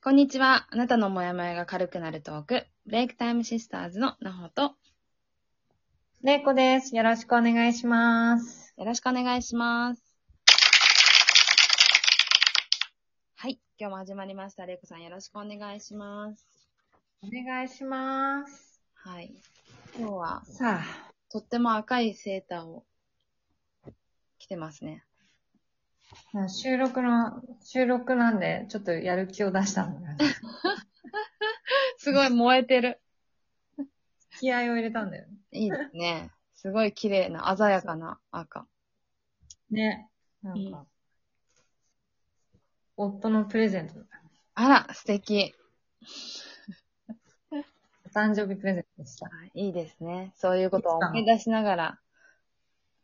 [0.00, 0.68] こんにちは。
[0.70, 4.76] あなたのモヤモヤが軽くなるトーク、ブレイクタイムシスターズのなほと、
[6.22, 6.94] れいこです。
[6.94, 8.72] よろしくお願いします。
[8.78, 10.02] よろしくお願いします。
[13.34, 13.58] はい。
[13.76, 14.66] 今日も始まりました。
[14.66, 16.46] れいこさんよろしくお願いします。
[17.24, 18.80] お願いします。
[18.94, 19.34] はい。
[19.98, 22.84] 今日は、さあ、とっても赤いセーターを
[24.38, 25.07] 着てますね。
[26.48, 30.24] 収録の、収録なんで、ちょっとやる気を出したんだよね。
[31.98, 33.00] すごい燃えてる。
[34.38, 35.36] 気合を入れたんだよね。
[35.52, 36.30] いいですね。
[36.54, 38.66] すごい綺麗な、鮮やかな赤。
[39.70, 40.08] ね。
[40.42, 40.86] なんか、
[42.96, 44.06] 夫のプレゼントだ。
[44.54, 45.54] あら、素敵。
[47.50, 49.26] お 誕生日プレゼントでした。
[49.26, 50.32] はいいいですね。
[50.36, 52.00] そういうことを思い出しながら、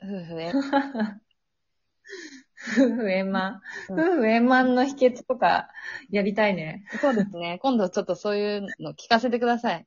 [0.03, 0.53] 夫婦へ。
[2.77, 3.61] 夫婦円満。
[3.91, 5.69] うん夫婦円満の秘訣とか、
[6.11, 6.85] やりたいね。
[7.01, 7.59] そうですね。
[7.63, 9.87] 今度ちょっとそういうの聞かせてください。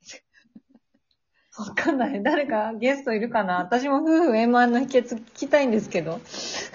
[1.57, 2.21] わかんない。
[2.21, 3.57] 誰かゲストいるかな？
[3.57, 6.19] 私も夫婦円満の秘訣聞きたいんですけど。
[6.19, 6.69] ち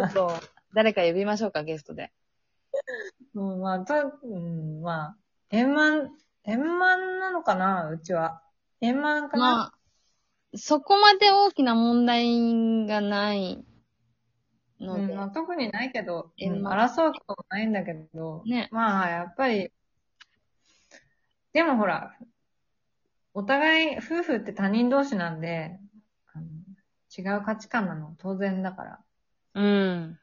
[0.00, 0.32] ょっと、
[0.74, 2.10] 誰か呼びましょうか、ゲストで。
[3.34, 5.16] うん、まあ、た、うん、まあ、
[5.50, 6.10] 円満、
[6.44, 7.88] 円満なのかな？
[7.90, 8.42] うちは。
[8.80, 9.72] 円満かな、まあ、
[10.56, 13.64] そこまで大きな問題がない
[14.80, 18.68] ので、うんまあ、特にないけど、争うこともないんだけど、ね。
[18.70, 19.70] まあ、やっぱり、
[21.52, 22.16] でもほら、
[23.32, 25.78] お互い、夫婦って他人同士なんで、
[27.16, 29.00] 違う価値観なの当然だから。
[29.54, 30.18] うん。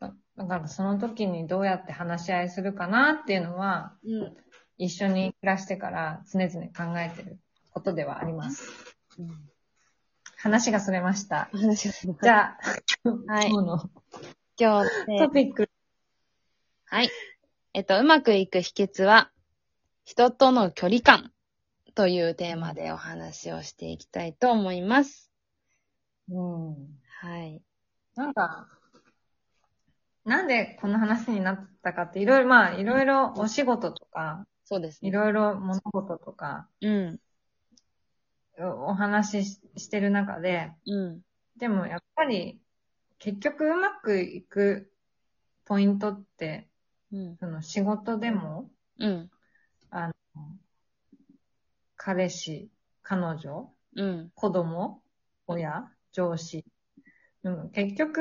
[0.00, 4.36] だだからその時にどうやって話し合いするかなっていうのは、うん。
[4.78, 7.38] 一緒に暮らしてから常々考えてる
[7.70, 8.72] ことではあります。
[10.42, 11.50] 話がそれました。
[11.52, 12.16] 話がする。
[12.22, 13.90] じゃあ、はい今日の
[14.58, 15.70] 今日ねトピック。
[16.86, 17.10] はい。
[17.74, 19.30] えっと、うまくいく秘訣は、
[20.04, 21.30] 人との距離感
[21.94, 25.30] というテーマでお話をしていきたいと思います。
[26.30, 26.74] うん。
[27.20, 27.62] はい。
[28.16, 28.66] なんか、
[30.24, 35.10] なんでこの話になったかって、いろいろ、まあ、いろいろお仕事とか、そうですね。
[35.10, 37.20] いろいろ物事とか、うん。
[38.62, 41.20] おお話ししてる中で、うん。
[41.56, 42.60] でもやっぱり、
[43.18, 44.90] 結局うまくいく
[45.64, 46.68] ポイントって、
[47.12, 47.36] うん。
[47.38, 49.30] その仕事でも、うん。
[49.90, 50.12] あの、
[51.96, 52.70] 彼氏、
[53.02, 54.30] 彼女、うん。
[54.34, 55.02] 子供、
[55.46, 56.64] 親、上司。
[57.42, 58.20] でも結局、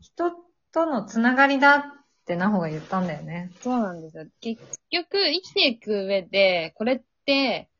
[0.00, 0.32] 人
[0.72, 1.82] とのつながりだっ
[2.24, 3.50] てなほが言ったんだよね。
[3.60, 4.26] そうなんですよ。
[4.40, 7.79] 結局、生きていく上で、これってう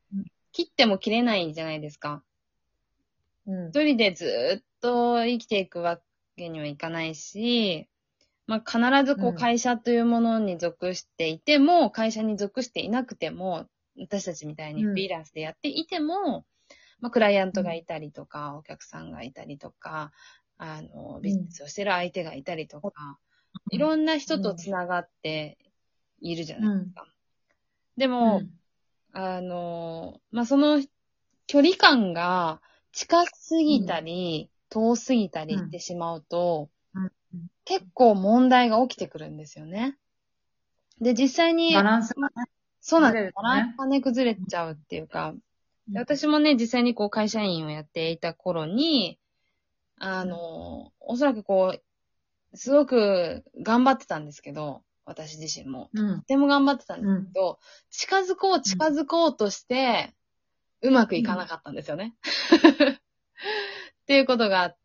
[0.51, 2.23] 切っても切れないじゃないですか。
[3.47, 3.69] うん。
[3.69, 5.99] 一人でずーっと生きていくわ
[6.35, 7.87] けにはいかないし、
[8.47, 9.35] まあ、必ずこううん。
[9.35, 13.67] 会社というものに属していても、会社に属していなくても、
[13.97, 14.91] 私たちみたいにうん。
[14.91, 16.45] フリーランスでやっていても、
[16.99, 20.11] まあ、クライアントがいたりとか、お客さんがいたりとか、
[20.57, 23.17] あの、ビジネスをしてる相手がいたりとか、
[23.71, 25.57] いろんな人とつながって
[26.19, 27.07] いるじゃないですか。
[27.97, 28.41] でも、
[29.13, 30.81] あの、まあ、その
[31.47, 32.61] 距離感が
[32.93, 36.69] 近すぎたり、遠すぎたりしてしまうと、
[37.65, 39.97] 結構問題が起きてくるんですよね。
[40.99, 42.33] で、実際にバ、ランスがね。
[42.79, 43.21] そうなんです。
[43.23, 45.33] 崩れるねバランスがね、崩れちゃうっていうか、
[45.87, 49.19] で私もね、実際にこう会社員をやっていた頃に、
[49.99, 51.77] あの、おそらくこ
[52.53, 55.89] う、すごく頑張ってたんですけど、私自身も。
[55.93, 56.25] うんと。
[56.25, 57.25] ても頑張ってたんですうん。
[57.25, 60.13] けど、近づこう、近づこうとして、
[60.81, 62.15] うまくいかなかったんですよね。
[64.01, 64.77] っていうことがあっ。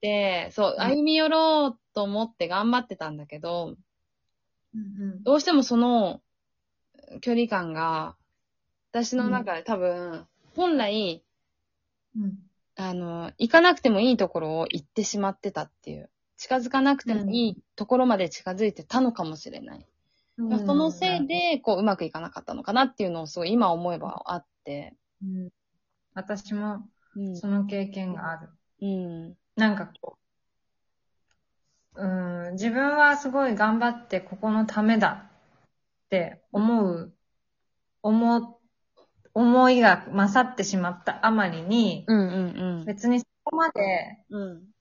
[0.00, 3.76] て、そう、ん歩み寄ろうと思って頑張ってたんだけど、
[4.74, 6.22] うんどうしてもその
[7.20, 8.16] 距離感が、
[8.90, 10.26] 私の中で多分、
[10.56, 11.22] 本来、
[12.16, 12.38] うん。
[12.74, 16.10] あの、行かなくてもいいところを行ってしまってたっていう。
[16.42, 19.86] 近づかなくてもいいところまで近づいてたのかもしれない。
[20.38, 20.48] うん。
[20.48, 24.96] まあそのせいで、こう、うまくいかなかったのかなっていうのをすごい今思えばあって。
[25.22, 25.50] うん、
[26.14, 27.36] 私もうん。
[27.36, 28.48] その経験がある。
[28.80, 29.36] うん。
[29.54, 30.18] なんかこ
[31.94, 35.30] う、うん、自分はすごい頑張ってここのためだ
[36.06, 37.14] って思う、
[38.02, 38.60] 思、
[39.32, 44.71] 思いが勝ってしまったあまりに、うんうん別にそこまでうん。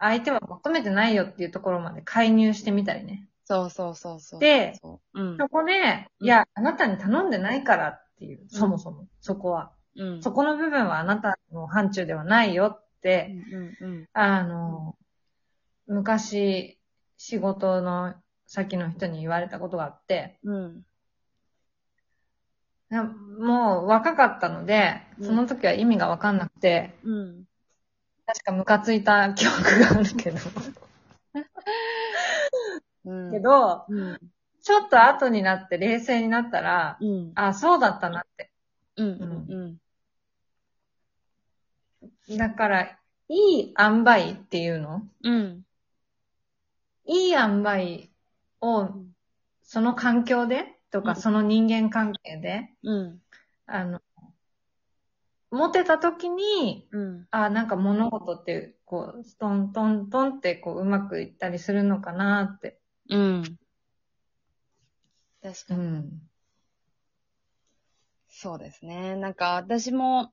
[0.00, 0.08] うん。
[0.08, 3.28] 相手は求めてないよっていうところまで介入してみたりね。
[3.44, 4.40] そうそうそうそう。
[4.40, 5.36] で、そう、うん。
[5.38, 9.72] そこで、いや、あなたに頼んでないからっていう、そもそも、そこは。
[9.96, 10.22] うん。
[10.22, 14.08] そこの部分はあなたの範疇ではないよって、うんうんうん。
[14.12, 14.96] あの、
[15.86, 16.78] 昔、
[17.16, 18.14] 仕事の
[18.46, 20.82] さっきの人に言われたことがあって、うん。
[22.88, 27.44] なもう若かったので、その時は意味がわかんなくて、うん。
[28.26, 30.38] 確かムカついた記憶があるけど。
[33.04, 33.30] うん。
[33.32, 34.18] け、ど、うん。
[34.62, 37.32] ちょっと後になって冷静になったら、うん。
[37.36, 38.50] あ、そうだったなって。
[38.96, 39.08] うん。
[39.48, 39.78] う
[42.28, 42.36] ん。
[42.36, 45.02] だから、いい塩梅っていうの？
[45.22, 45.64] うん。
[47.04, 48.10] いい塩梅
[48.60, 48.88] を、
[49.62, 50.74] その環境で？
[50.90, 53.22] とか、うんその人間関係で、うん。
[53.66, 54.00] あの、
[55.50, 57.28] 持てた時に、うん。
[57.30, 62.80] あ、なんか物事って、こう、トントントンって、こう、うまくいったりするのかなって。
[63.10, 63.42] うん。
[65.42, 65.82] 確かに。
[65.82, 66.10] ん。
[68.28, 69.16] そうですね。
[69.16, 70.32] なんか私も、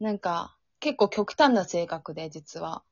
[0.00, 2.82] なんか結構極端な性格で実は。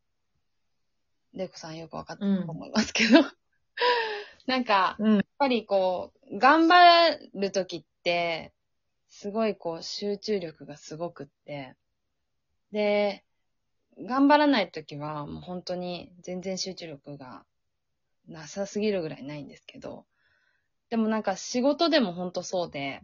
[1.34, 3.20] レイコさんよくわかってると思いますけど。
[4.46, 5.14] なんか、うん。
[5.16, 8.54] やっぱりこう、頑張るときって、
[9.18, 11.74] すごいこう集中力がすごくって。
[12.70, 13.24] で、
[13.98, 17.46] 頑張らないときはもう本当に全然集中力が
[18.28, 20.04] なさすぎるぐらいないんですけど、
[20.90, 23.00] でもなんか仕事でも本当そうで、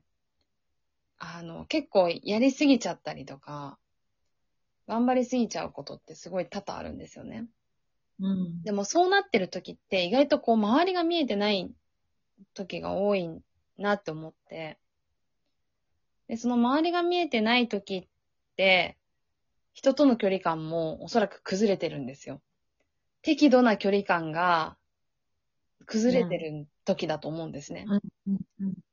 [1.16, 3.78] あの、結構やりすぎちゃったりとか、
[4.86, 7.46] 頑張りすぎちゃうことってすごい多々あるんですよね。
[8.20, 8.62] うん。
[8.64, 11.72] でもそうなってる時って意外とこう周りが見えてない
[12.52, 13.30] 時が多い
[13.78, 14.76] なって思って。
[16.32, 18.08] で、その周りが見えてない時っ
[18.56, 18.96] て、
[19.74, 22.40] 人との距離感もおそらく崩れてるんですよ。
[23.20, 24.78] 適度な距離感が
[25.84, 27.84] 崩れてる時だと思うんですね。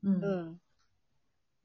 [0.04, 0.60] うん。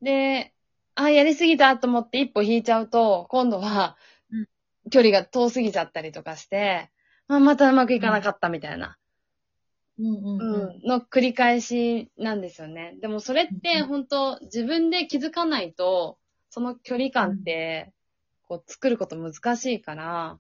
[0.01, 0.55] で、
[0.95, 3.97] あ、やりすぎたと思って一歩引いちゃうと、今度は
[4.31, 4.47] うん、
[4.93, 6.89] 距離が遠すぎちゃったりとかして、
[7.27, 8.97] あ、またうまくいかなかったみたいな、
[9.99, 10.07] うん。
[10.07, 10.63] うん。
[10.65, 12.97] うん、の繰り返しなんですよね。
[13.01, 16.19] でもそれってうん本当自分で気づかないと、
[16.51, 17.93] その距離感って、
[18.49, 20.39] こう作ること難しいから、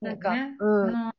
[0.00, 1.12] なんか、ねうん。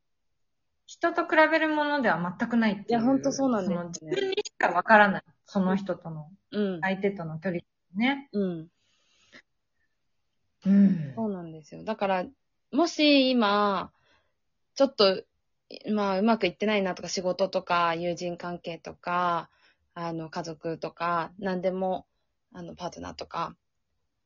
[0.87, 2.85] 人と比べるものでは全くないっていう。
[2.89, 5.23] いやほんとそうなんですよね自分にしかわからない。
[5.45, 6.81] その人との、うん。
[6.81, 7.61] 相手との距離
[7.95, 8.29] ね。
[8.33, 8.67] うん。
[10.65, 11.13] うん。
[11.15, 11.83] そうなんですよ。
[11.83, 12.25] だから、
[12.71, 13.91] もし今、
[14.75, 15.23] ちょっと、
[15.91, 19.49] まあ、うまくいってないなとか、仕事とか、友人関係とか、
[19.93, 22.05] あの、家族とか、何でも、
[22.53, 23.55] あの、パートナーとか、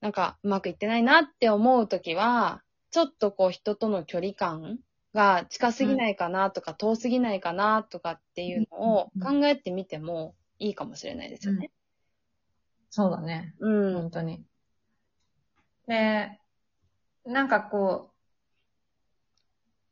[0.01, 4.79] なんか、うまくいってないなって思うときは、ちょっとこう、人との距離感
[5.13, 11.71] が近すぎないかなとか、遠すぎないかなとかっていうのをうん考えてみてもいいかもしれないですよね。
[12.89, 13.55] そうだね。
[13.59, 13.93] うん。
[13.93, 14.45] 本当に。
[15.87, 16.39] で、
[17.25, 18.11] なんかこ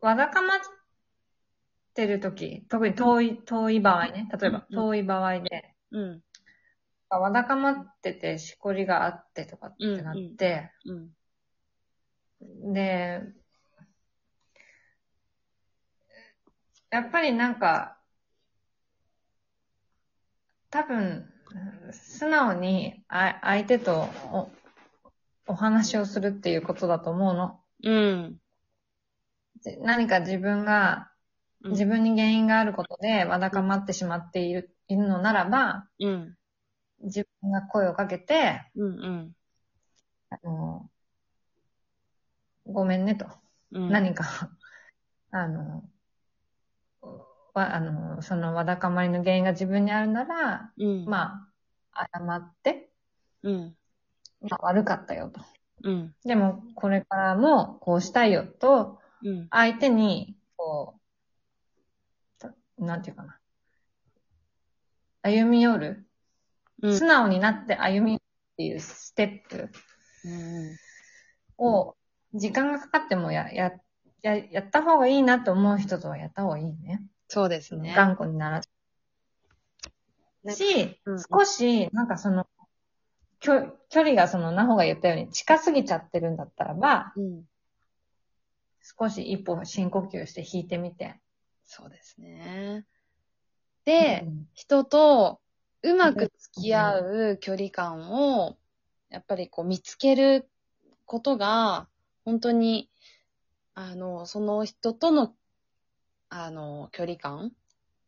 [0.01, 0.59] う、わだかまっ
[1.94, 4.28] てるとき、特に遠い、遠い場合ね。
[4.40, 6.22] 例えば、うん遠い場合で、うん。
[7.10, 12.74] わだかまってて、しこりがあってとかってなって、うん。
[12.74, 13.22] で、
[16.90, 17.98] やっぱりなんか、
[20.69, 21.30] 多分、
[21.92, 24.50] 素直にあ相手とお
[25.45, 27.60] お話をするっていうことだと思うの。
[27.84, 28.40] うん。
[29.63, 31.10] で何か自分が、
[31.63, 36.36] うん自分に原因があることでわだかまってしまっているいるのならば、うん。
[37.04, 38.99] 自分が声をかけて、うん。
[38.99, 39.35] うん。
[40.30, 40.90] あの、
[42.66, 43.28] ごめんねと。
[43.71, 43.90] うん。
[43.90, 44.26] 何か、
[45.31, 45.83] あの、
[47.54, 51.06] わ、あの、そのわだかまりの原因が自分にあるなら、うん。
[51.06, 51.47] ま
[51.94, 52.90] あ、謝って、
[53.44, 53.76] うん。
[54.42, 55.42] まあ、悪かったよと。
[55.83, 56.16] うん。
[56.26, 59.47] でも、これからもこうしたいよと、うん。
[59.49, 60.99] 相手に、こ
[62.77, 63.39] なんていうかな。
[65.21, 66.06] 歩み寄る？
[66.81, 66.97] うん。
[66.97, 69.69] 素直になって歩み寄るっていうステップ
[70.25, 70.77] うん。
[71.57, 71.95] を、
[72.33, 73.71] 時間がかかってもや、や、
[74.21, 77.01] や、やった方がいいなと思う人とはやった方がいいね。
[77.27, 77.94] そうですね。
[77.95, 82.47] 頑固にならずし、うん少し、なんかその、
[83.39, 83.53] 距
[83.89, 87.44] 距離がその、なほが言ったように近すぎちゃってるんだったらば、うん。
[88.81, 91.21] 少し一歩深呼吸して引いてみて。
[91.75, 92.85] そうですね。
[93.83, 94.47] で、うん。
[94.53, 95.42] 人と
[95.81, 96.99] うまく付き合
[97.31, 98.57] う距離感を、
[99.09, 100.47] やっぱりこう見つける
[101.06, 101.87] ことが、
[102.25, 102.92] 本当に、
[103.73, 105.33] あの、その人との、
[106.30, 107.51] あの、距離感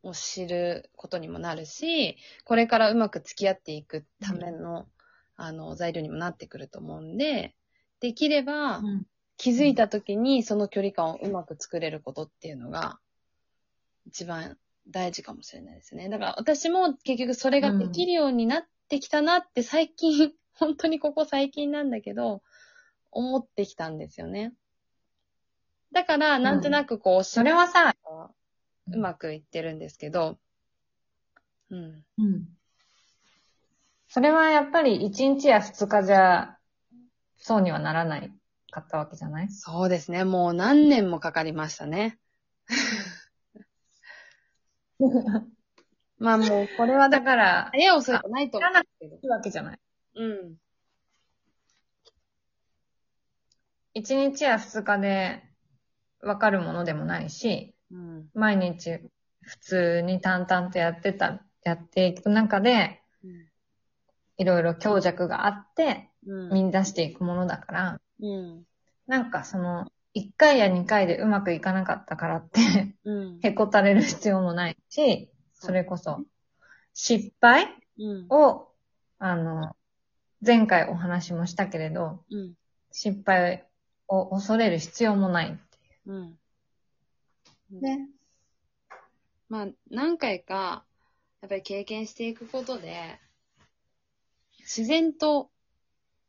[0.04, 4.88] を知ることにもなるし、これからうまく付き合っていくための、
[5.38, 7.56] あの、材料にもなってくると思うんで、
[8.00, 9.08] できれば、うん。
[9.38, 13.00] 気づいた時にその距離感をうまく作れることっていうのが、
[14.06, 14.58] 一番
[14.88, 16.10] 大事かもしれないですね。
[16.10, 22.42] だから私も結局それができるようになってきたなって最近、 本当にここ最近なんだけど、
[23.12, 24.54] 思ってきたんですよね。
[25.92, 27.96] だから、なんとなくこう、それはさ、
[28.88, 30.38] うまくいってるんですけど、
[31.70, 32.06] うん。
[32.18, 32.48] うん。
[34.08, 36.58] それはやっぱり1日や2日じゃ、
[37.38, 38.32] そうにはならない
[38.72, 39.52] かったわけじゃない？
[39.52, 40.24] そうですね。
[40.24, 42.20] もう何年もかかりましたね。
[46.18, 49.16] まあもう、これはだから、ら、早い遅いとないと思うけど。
[49.16, 49.80] いいわけじゃない。
[50.16, 50.56] うん。
[53.96, 55.44] 1日や2日で
[56.22, 58.30] わかるものでもないし、うん。
[58.34, 59.00] 毎日
[59.42, 63.02] 普通に淡々とやってた、やっていく中で、
[64.38, 66.54] いろいろ強弱があって、うん。
[66.66, 68.64] 見出していくものだから、うん。
[69.08, 73.40] なんかその、1回や2回でうまくいかなかったからって、うん。
[73.44, 76.22] へこたれる必要もないし、それこそ、
[76.94, 77.68] 失敗
[78.00, 78.28] うん。
[78.30, 78.70] を、
[79.20, 79.76] あの、
[80.46, 82.54] 前回お話もしたけれど、うん。
[82.92, 83.68] 失敗
[84.08, 85.60] を恐れる必要もないって
[86.06, 86.40] うん。
[87.72, 87.82] いう。
[87.82, 88.10] ね。
[89.50, 90.86] まあ、何回か、
[91.42, 93.20] やっぱり経験していくことで、
[94.60, 95.52] 自然と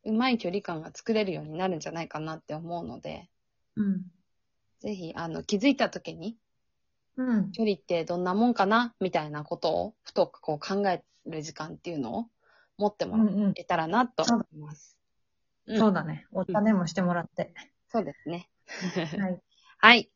[0.03, 3.29] うまい距離感が作れるようになるんじゃないかなって思うので、
[3.77, 4.05] うん。
[4.79, 6.37] ぜひ、あの、気づいた時に、
[7.15, 7.51] うん。
[7.51, 12.25] 距離ってどんなもんかなみたいなことを、ふとこう考える時間っていうのを
[12.77, 13.53] 持ってもらうんうん。
[13.55, 14.97] えたらなと思います。
[15.67, 16.25] うんそうだね。
[16.31, 17.53] お茶でもしてもらって。
[17.89, 18.49] そうですね。
[19.19, 19.41] はい。
[19.79, 20.11] はい。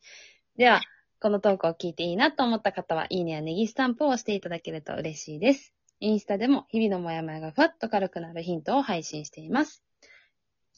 [0.56, 0.82] では、
[1.20, 5.74] このトークを聞いていいなと思った方は、いいねやネギスタンプを押していただけると嬉しいです。
[6.00, 9.84] インスタでも日々のモヤモヤがふわっと軽くなるヒントを配信しています。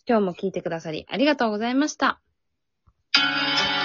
[0.06, 2.20] 今日も聞いてくださりありがとうございました。
[3.16, 3.83] Thank you.